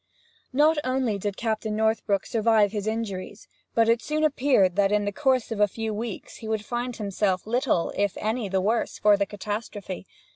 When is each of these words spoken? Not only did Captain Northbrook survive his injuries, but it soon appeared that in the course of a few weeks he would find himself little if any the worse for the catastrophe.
Not 0.51 0.79
only 0.83 1.19
did 1.19 1.37
Captain 1.37 1.75
Northbrook 1.75 2.25
survive 2.25 2.71
his 2.71 2.87
injuries, 2.87 3.47
but 3.75 3.87
it 3.87 4.01
soon 4.01 4.23
appeared 4.23 4.75
that 4.75 4.91
in 4.91 5.05
the 5.05 5.11
course 5.11 5.51
of 5.51 5.59
a 5.59 5.67
few 5.67 5.93
weeks 5.93 6.37
he 6.37 6.47
would 6.47 6.65
find 6.65 6.95
himself 6.95 7.45
little 7.45 7.93
if 7.95 8.17
any 8.17 8.49
the 8.49 8.61
worse 8.61 8.97
for 8.97 9.15
the 9.15 9.27
catastrophe. 9.27 10.07